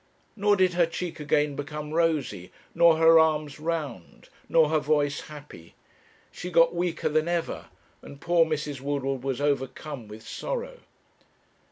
Nor 0.35 0.55
did 0.55 0.73
her 0.73 0.87
cheek 0.87 1.19
again 1.19 1.55
become 1.55 1.93
rosy, 1.93 2.51
nor 2.73 2.97
her 2.97 3.19
arms 3.19 3.59
round, 3.59 4.29
nor 4.49 4.67
her 4.69 4.79
voice 4.79 5.21
happy. 5.29 5.75
She 6.31 6.49
got 6.49 6.73
weaker 6.73 7.07
than 7.07 7.27
ever, 7.27 7.67
and 8.01 8.19
poor 8.19 8.43
Mrs. 8.43 8.81
Woodward 8.81 9.21
was 9.21 9.39
overcome 9.39 10.07
with 10.07 10.27
sorrow. 10.27 10.79